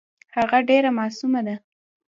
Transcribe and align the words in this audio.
هغه 0.37 0.59
ډېره 0.69 0.89
معصومه 0.97 1.41
ده. 1.47 1.55